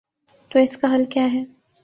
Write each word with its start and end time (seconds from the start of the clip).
تو 0.49 0.59
اس 0.59 0.77
کا 0.77 0.93
حل 0.93 1.05
کیا 1.05 1.25
ہے؟ 1.33 1.43